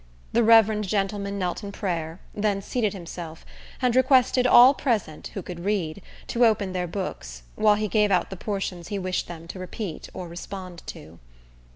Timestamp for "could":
5.43-5.59